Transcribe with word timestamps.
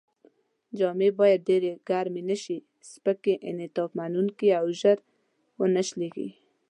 جامې 0.77 1.09
باید 1.19 1.45
ډېرې 1.49 1.71
ګرمې 1.89 2.21
نه 2.29 2.37
شي، 2.43 2.57
سپکې، 2.91 3.33
انعطاف 3.49 3.89
منوونکې 3.99 4.49
او 4.59 4.65
ژر 4.79 4.97
و 5.57 5.61
نه 5.75 5.81
شلېږي. 5.87 6.27